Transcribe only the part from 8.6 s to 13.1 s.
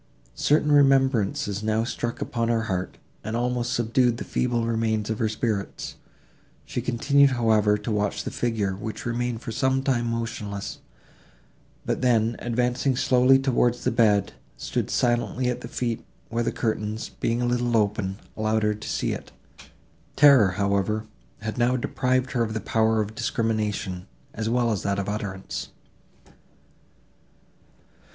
which remained for some time motionless, but then, advancing